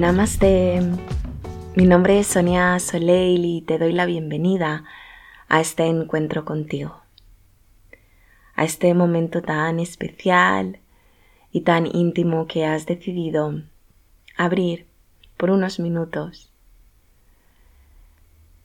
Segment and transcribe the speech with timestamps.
[0.00, 0.80] Namaste.
[1.76, 4.84] Mi nombre es Sonia Soleil y te doy la bienvenida
[5.46, 7.02] a este encuentro contigo.
[8.54, 10.78] A este momento tan especial
[11.52, 13.60] y tan íntimo que has decidido
[14.38, 14.86] abrir
[15.36, 16.50] por unos minutos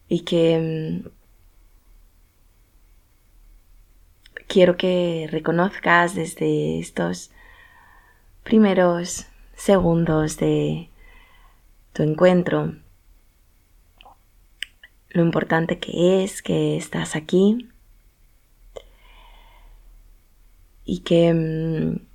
[0.08, 1.10] y que mm,
[4.48, 7.30] quiero que reconozcas desde estos
[8.46, 10.92] primeros segundos de
[11.96, 12.76] tu encuentro
[15.12, 17.70] lo importante que es que estás aquí
[20.84, 22.06] y que mm,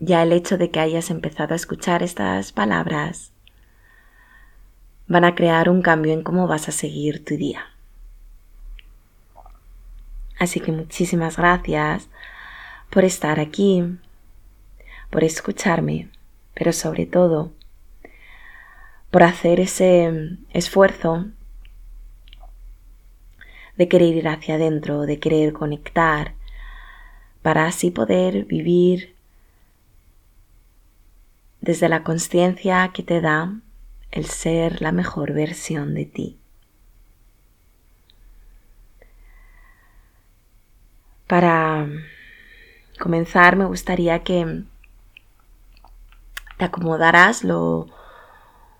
[0.00, 3.32] ya el hecho de que hayas empezado a escuchar estas palabras
[5.06, 7.64] van a crear un cambio en cómo vas a seguir tu día.
[10.38, 12.10] Así que muchísimas gracias
[12.90, 13.82] por estar aquí,
[15.08, 16.10] por escucharme,
[16.52, 17.56] pero sobre todo
[19.10, 21.26] por hacer ese esfuerzo
[23.76, 26.34] de querer ir hacia adentro, de querer conectar,
[27.42, 29.14] para así poder vivir
[31.60, 33.60] desde la conciencia que te da
[34.10, 36.38] el ser la mejor versión de ti.
[41.26, 41.86] Para
[42.98, 44.64] comenzar me gustaría que
[46.56, 47.86] te acomodaras lo,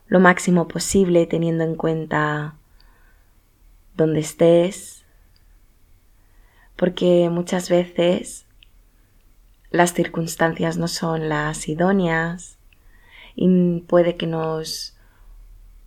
[0.09, 2.55] lo máximo posible teniendo en cuenta
[3.95, 5.05] dónde estés,
[6.77, 8.47] porque muchas veces
[9.70, 12.59] las circunstancias no son las idóneas
[13.34, 14.97] y puede que nos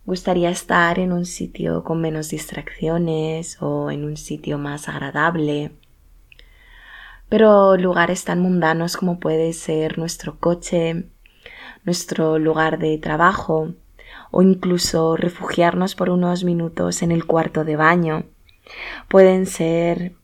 [0.04, 5.72] gustaría estar en un sitio con menos distracciones o en un sitio más agradable.
[7.28, 11.06] Pero lugares tan mundanos como puede ser nuestro coche,
[11.84, 13.74] nuestro lugar de trabajo
[14.30, 18.24] o incluso refugiarnos por unos minutos en el cuarto de baño
[19.08, 20.14] pueden ser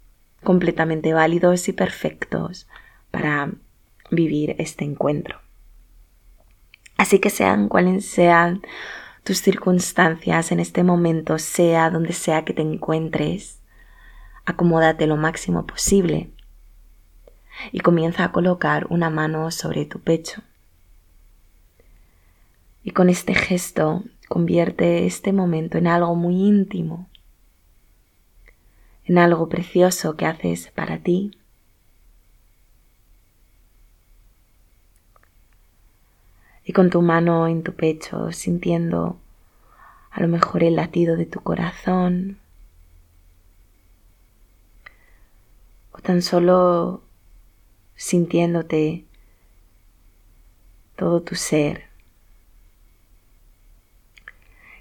[0.42, 2.68] completamente válidos y perfectos
[3.10, 3.52] para
[4.10, 5.40] vivir este encuentro.
[6.96, 8.62] Así que sean cuales sean
[9.24, 13.60] tus circunstancias en este momento, sea donde sea que te encuentres,
[14.46, 16.30] acomódate lo máximo posible
[17.72, 20.42] y comienza a colocar una mano sobre tu pecho.
[22.82, 27.08] Y con este gesto convierte este momento en algo muy íntimo,
[29.04, 31.32] en algo precioso que haces para ti.
[36.64, 39.18] Y con tu mano en tu pecho, sintiendo
[40.10, 42.38] a lo mejor el latido de tu corazón,
[45.92, 47.02] o tan solo
[47.96, 49.04] sintiéndote
[50.96, 51.87] todo tu ser.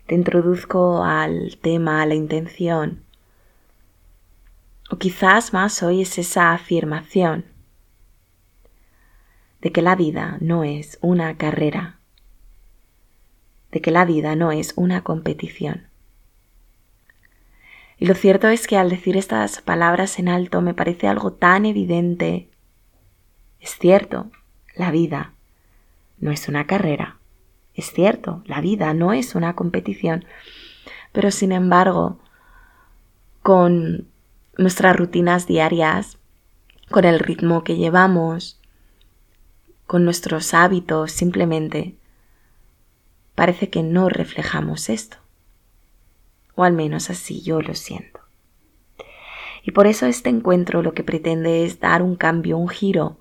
[0.07, 3.03] Te introduzco al tema, a la intención.
[4.90, 7.45] O quizás más hoy es esa afirmación
[9.62, 11.97] de que la vida no es una carrera
[13.72, 15.88] de que la vida no es una competición.
[18.00, 21.66] Y lo cierto es que al decir estas palabras en alto me parece algo tan
[21.66, 22.50] evidente.
[23.59, 24.31] Es cierto,
[24.75, 25.34] la vida
[26.19, 27.16] no es una carrera.
[27.77, 30.25] Es cierto, la vida no es una competición.
[31.11, 32.17] Pero sin embargo,
[33.43, 34.07] con
[34.57, 36.17] nuestras rutinas diarias,
[36.89, 38.59] con el ritmo que llevamos,
[39.85, 41.95] con nuestros hábitos, simplemente
[43.35, 45.17] parece que no reflejamos esto.
[46.55, 48.19] O al menos así yo lo siento.
[49.61, 53.19] Y por eso este encuentro lo que pretende es dar un cambio, un giro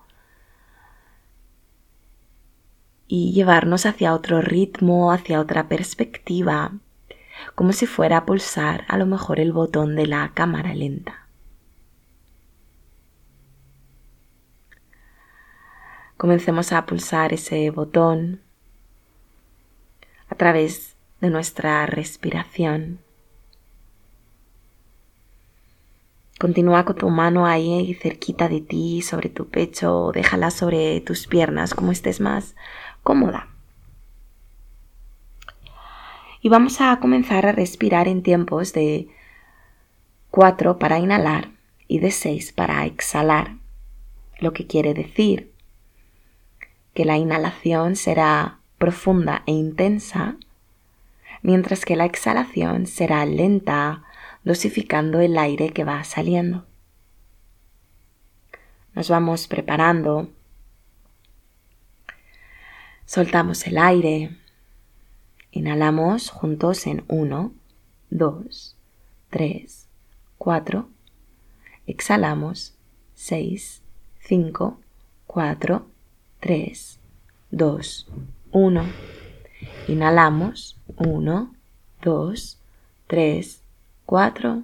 [3.09, 6.73] y llevarnos hacia otro ritmo, hacia otra perspectiva,
[7.55, 11.27] como si fuera a pulsar a lo mejor el botón de la cámara lenta.
[16.17, 18.41] Comencemos a pulsar ese botón
[20.29, 23.01] a través de nuestra respiración.
[26.39, 31.75] Continúa con tu mano ahí cerquita de ti, sobre tu pecho, déjala sobre tus piernas,
[31.75, 32.55] como estés más
[33.07, 33.47] cómoda.
[36.43, 39.07] Y vamos a comenzar a respirar en tiempos de
[40.33, 41.51] 4 para inhalar
[41.87, 43.59] y de 6 para exhalar,
[44.41, 45.53] lo que quiere decir
[46.95, 50.37] que la inhalación será profunda e intensa,
[51.43, 54.03] mientras que la exhalación será lenta,
[54.43, 56.67] dosificando el aire que va saliendo.
[58.95, 60.29] Nos vamos preparando
[63.07, 64.37] Soltamos el aire.
[65.53, 67.53] Inhalamos juntos en 1,
[68.11, 68.77] 2,
[69.31, 69.89] 3,
[70.39, 70.89] 4.
[71.87, 72.75] Exhalamos
[73.15, 73.81] 6,
[74.19, 74.81] 5,
[75.29, 75.87] 4,
[76.41, 76.99] 3,
[77.53, 78.09] 2,
[78.51, 78.85] 1.
[79.87, 81.55] Inhalamos 1,
[82.03, 82.59] 2,
[83.07, 83.63] 3,
[84.05, 84.63] 4.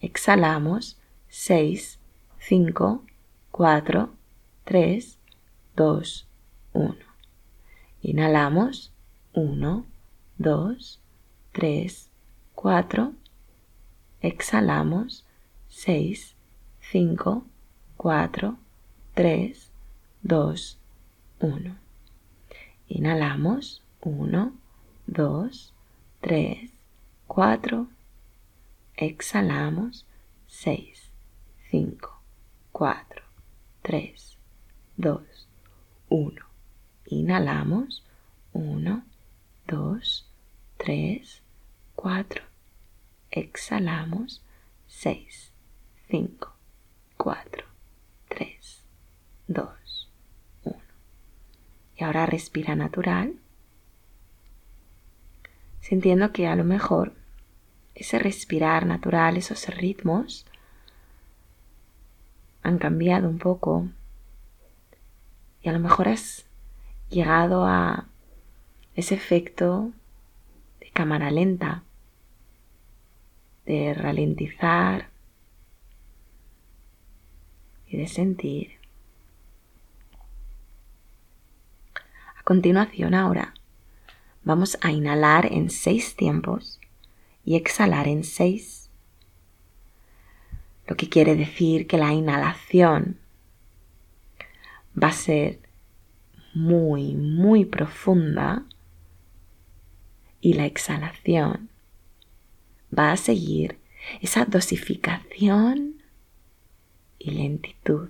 [0.00, 0.96] Exhalamos
[1.28, 1.98] 6,
[2.38, 3.04] 5,
[3.50, 4.10] 4,
[4.64, 5.18] 3,
[5.76, 6.26] 2,
[6.72, 7.05] 1.
[8.08, 8.92] Inhalamos
[9.32, 9.84] 1,
[10.38, 11.00] 2,
[11.50, 12.08] 3,
[12.54, 13.12] 4.
[14.20, 15.24] Exhalamos
[15.66, 16.36] 6,
[16.92, 17.42] 5,
[17.96, 18.58] 4,
[19.14, 19.72] 3,
[20.22, 20.78] 2,
[21.40, 21.76] 1.
[22.86, 24.52] Inhalamos 1,
[25.08, 25.72] 2,
[26.20, 26.70] 3,
[27.26, 27.88] 4.
[28.94, 30.06] Exhalamos
[30.46, 31.10] 6,
[31.72, 32.22] 5,
[32.70, 33.22] 4,
[33.82, 34.38] 3,
[34.96, 35.48] 2,
[36.08, 36.45] 1.
[37.08, 38.02] Inhalamos
[38.52, 39.04] 1,
[39.68, 40.26] 2,
[40.78, 41.42] 3,
[41.94, 42.42] 4.
[43.30, 44.42] Exhalamos
[44.88, 45.52] 6,
[46.10, 46.52] 5,
[47.16, 47.64] 4,
[48.28, 48.82] 3,
[49.46, 50.08] 2,
[50.64, 50.76] 1.
[51.96, 53.36] Y ahora respira natural,
[55.80, 57.12] sintiendo que a lo mejor
[57.94, 60.44] ese respirar natural, esos ritmos
[62.62, 63.86] han cambiado un poco
[65.62, 66.46] y a lo mejor has
[67.08, 68.06] llegado a
[68.94, 69.92] ese efecto
[70.80, 71.82] de cámara lenta,
[73.64, 75.08] de ralentizar
[77.88, 78.72] y de sentir.
[82.38, 83.54] A continuación ahora
[84.44, 86.80] vamos a inhalar en seis tiempos
[87.44, 88.86] y exhalar en seis
[90.86, 93.18] lo que quiere decir que la inhalación
[95.00, 95.65] va a ser
[96.56, 98.64] muy, muy profunda
[100.40, 101.68] y la exhalación
[102.98, 103.78] va a seguir
[104.22, 105.96] esa dosificación
[107.18, 108.08] y lentitud.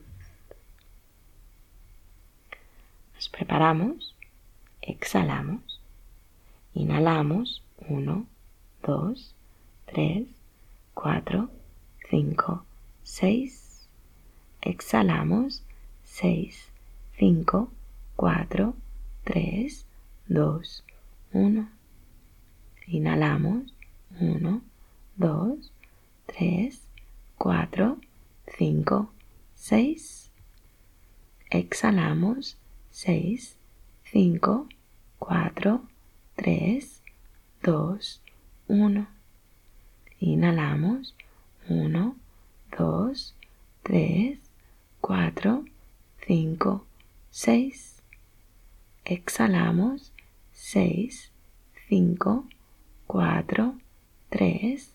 [3.17, 4.15] Nos preparamos,
[4.81, 5.81] exhalamos,
[6.73, 8.27] inhalamos, 1,
[8.85, 9.35] 2,
[9.87, 10.29] 3,
[10.95, 11.51] 4,
[12.11, 12.65] 5,
[13.03, 13.89] 6.
[14.61, 15.65] Exhalamos
[16.05, 16.69] 6,
[17.19, 17.73] 5,
[18.17, 18.75] 4,
[19.25, 19.87] 3,
[20.29, 20.85] 2,
[21.33, 21.69] 1.
[22.87, 23.75] Inhalamos
[24.21, 24.63] 1,
[25.17, 25.73] 2,
[26.27, 26.81] 3,
[27.39, 27.99] 4,
[28.59, 29.11] 5,
[29.55, 30.31] 6.
[31.51, 32.57] Exhalamos
[32.91, 33.57] 6,
[34.05, 34.69] 5,
[35.19, 35.81] 4,
[36.37, 37.03] 3,
[37.63, 38.21] 2,
[38.69, 39.07] 1.
[40.21, 41.15] Inhalamos
[41.69, 42.17] 1,
[42.79, 43.35] 2,
[43.83, 44.39] 3,
[45.03, 45.65] 4,
[46.27, 46.87] 5,
[47.31, 47.96] 6.
[49.09, 50.13] Exhalamos
[50.53, 51.31] 6,
[51.89, 52.45] 5,
[53.07, 53.75] 4,
[54.31, 54.95] 3,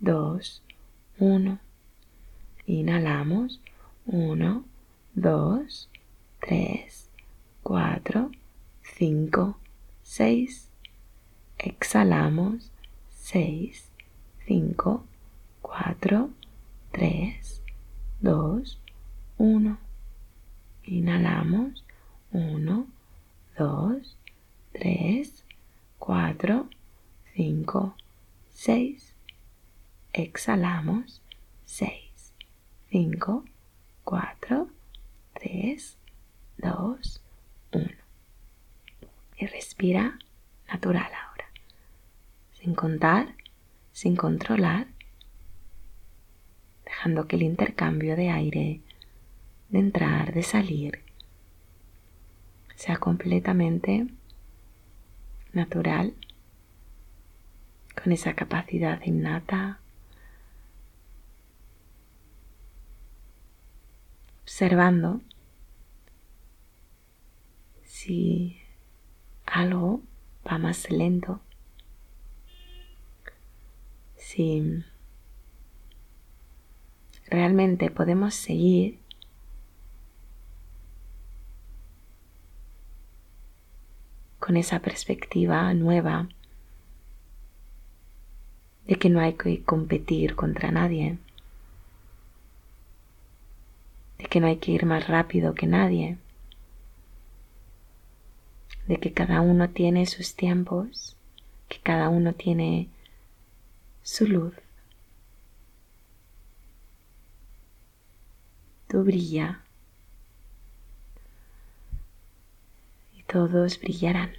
[0.00, 0.62] 2,
[1.20, 1.58] 1.
[2.66, 3.60] Inhalamos
[4.06, 4.64] 1,
[5.14, 5.88] 2,
[6.40, 7.10] 3,
[7.62, 8.30] 4,
[8.82, 9.56] 5,
[10.02, 10.68] 6.
[11.58, 12.72] Exhalamos
[13.12, 13.88] 6,
[14.48, 15.04] 5,
[15.62, 16.30] 4,
[16.90, 17.62] 3,
[18.20, 18.78] 2,
[19.38, 19.78] 1.
[20.86, 21.84] Inhalamos.
[22.32, 22.93] 1,
[23.56, 24.16] 2,
[24.72, 25.44] 3,
[25.98, 26.68] 4,
[27.34, 27.96] 5,
[28.50, 29.14] 6.
[30.12, 31.22] Exhalamos.
[31.64, 32.32] 6,
[32.90, 33.44] 5,
[34.04, 34.68] 4,
[35.34, 35.98] 3,
[36.58, 37.22] 2,
[37.72, 37.90] 1.
[39.36, 40.18] Y respira
[40.68, 41.48] natural ahora.
[42.52, 43.34] Sin contar,
[43.92, 44.86] sin controlar
[46.84, 48.80] dejando que el intercambio de aire,
[49.68, 51.03] de entrar, de salir,
[52.76, 54.06] sea completamente
[55.52, 56.14] natural,
[58.02, 59.78] con esa capacidad innata,
[64.42, 65.20] observando
[67.84, 68.58] si
[69.46, 70.02] algo
[70.46, 71.40] va más lento,
[74.16, 74.84] si
[77.26, 78.98] realmente podemos seguir
[84.44, 86.28] con esa perspectiva nueva
[88.86, 91.16] de que no hay que competir contra nadie,
[94.18, 96.18] de que no hay que ir más rápido que nadie,
[98.86, 101.16] de que cada uno tiene sus tiempos,
[101.70, 102.90] que cada uno tiene
[104.02, 104.52] su luz.
[108.92, 109.63] brilla.
[113.34, 114.30] Todos brillarán.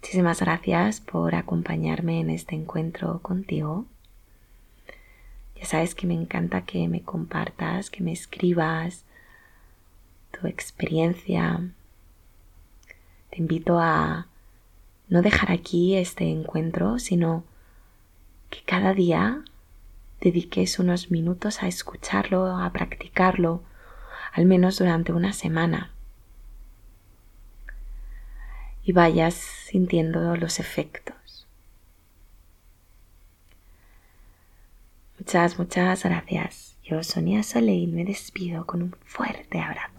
[0.00, 3.84] Muchísimas gracias por acompañarme en este encuentro contigo.
[5.54, 9.04] Ya sabes que me encanta que me compartas, que me escribas
[10.30, 11.60] tu experiencia.
[13.28, 14.28] Te invito a
[15.10, 17.44] no dejar aquí este encuentro, sino
[18.48, 19.44] que cada día
[20.22, 23.62] dediques unos minutos a escucharlo, a practicarlo,
[24.34, 25.92] al menos durante una semana.
[28.82, 31.46] Y vayas sintiendo los efectos.
[35.18, 36.76] Muchas, muchas gracias.
[36.82, 39.94] Yo, Sonia Soleil, me despido con un fuerte abrazo.